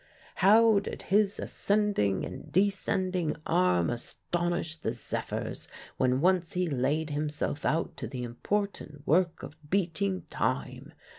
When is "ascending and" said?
1.39-2.51